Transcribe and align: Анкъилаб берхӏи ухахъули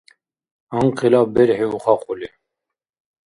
Анкъилаб 0.79 1.27
берхӏи 1.33 1.65
ухахъули 1.75 2.29